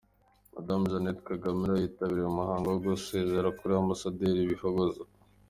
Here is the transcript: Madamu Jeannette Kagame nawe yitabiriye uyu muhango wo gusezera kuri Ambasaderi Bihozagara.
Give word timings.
Madamu 0.53 0.83
Jeannette 0.91 1.23
Kagame 1.29 1.61
nawe 1.63 1.79
yitabiriye 1.81 2.23
uyu 2.25 2.37
muhango 2.39 2.65
wo 2.69 2.77
gusezera 2.85 3.55
kuri 3.57 3.71
Ambasaderi 3.81 4.49
Bihozagara. 4.51 5.11